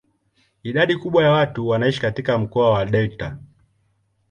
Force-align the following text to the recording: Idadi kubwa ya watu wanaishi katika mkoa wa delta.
Idadi 0.63 0.97
kubwa 0.97 1.23
ya 1.23 1.31
watu 1.31 1.67
wanaishi 1.67 2.01
katika 2.01 2.37
mkoa 2.37 2.69
wa 2.71 2.85
delta. 2.85 3.37